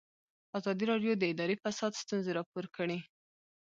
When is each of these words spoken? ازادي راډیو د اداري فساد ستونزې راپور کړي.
ازادي 0.57 0.85
راډیو 0.91 1.13
د 1.17 1.23
اداري 1.31 1.55
فساد 1.63 1.93
ستونزې 2.03 2.31
راپور 2.37 2.65
کړي. 2.75 2.99